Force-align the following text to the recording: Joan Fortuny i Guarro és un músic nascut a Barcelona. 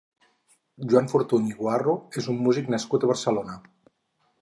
Joan 0.93 1.09
Fortuny 1.11 1.53
i 1.53 1.55
Guarro 1.61 1.95
és 2.23 2.33
un 2.35 2.43
músic 2.49 2.75
nascut 2.77 3.07
a 3.09 3.15
Barcelona. 3.15 3.61